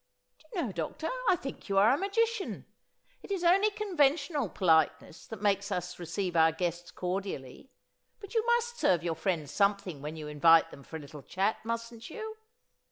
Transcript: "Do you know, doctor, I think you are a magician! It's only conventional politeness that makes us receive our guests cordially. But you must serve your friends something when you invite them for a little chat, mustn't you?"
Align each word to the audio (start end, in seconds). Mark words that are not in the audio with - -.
"Do 0.39 0.47
you 0.55 0.63
know, 0.65 0.71
doctor, 0.71 1.11
I 1.29 1.35
think 1.35 1.69
you 1.69 1.77
are 1.77 1.93
a 1.93 1.95
magician! 1.99 2.65
It's 3.21 3.43
only 3.43 3.69
conventional 3.69 4.49
politeness 4.49 5.27
that 5.27 5.43
makes 5.43 5.71
us 5.71 5.99
receive 5.99 6.35
our 6.35 6.51
guests 6.51 6.89
cordially. 6.89 7.69
But 8.19 8.33
you 8.33 8.43
must 8.47 8.79
serve 8.79 9.03
your 9.03 9.13
friends 9.13 9.51
something 9.51 10.01
when 10.01 10.15
you 10.15 10.27
invite 10.27 10.71
them 10.71 10.81
for 10.81 10.95
a 10.95 10.99
little 10.99 11.21
chat, 11.21 11.63
mustn't 11.63 12.09
you?" 12.09 12.37